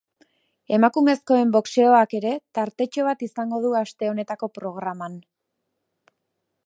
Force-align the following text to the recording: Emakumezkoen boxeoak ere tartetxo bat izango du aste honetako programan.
Emakumezkoen 0.77 1.51
boxeoak 1.55 2.15
ere 2.19 2.31
tartetxo 2.59 3.05
bat 3.09 3.21
izango 3.29 3.61
du 3.67 3.75
aste 3.83 4.11
honetako 4.15 4.51
programan. 4.57 5.21